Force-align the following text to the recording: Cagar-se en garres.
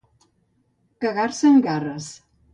Cagar-se 1.05 1.53
en 1.53 1.61
garres. 1.69 2.11